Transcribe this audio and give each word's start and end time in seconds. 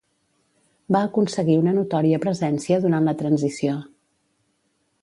Va 0.95 1.01
aconseguir 1.09 1.57
una 1.65 1.75
notòria 1.77 2.21
presència 2.25 2.81
durant 2.87 3.09
la 3.11 3.17
transició. 3.21 3.79